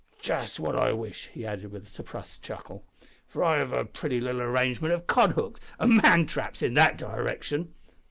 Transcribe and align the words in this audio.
Just 0.19 0.59
what 0.59 0.75
I 0.75 0.93
wish," 0.93 1.27
he 1.31 1.45
added, 1.45 1.71
with 1.71 1.83
a 1.83 1.85
suppressed 1.85 2.41
chuckle, 2.41 2.83
"for 3.27 3.43
I've 3.43 3.69
got 3.69 3.81
a 3.81 3.85
pretty 3.85 4.19
little 4.19 4.41
arrangement 4.41 4.95
of 4.95 5.05
cod 5.05 5.33
hooks 5.33 5.59
and 5.77 6.01
man 6.01 6.25
traps 6.25 6.63
in 6.63 6.73
that 6.73 6.97
direction." 6.97 7.75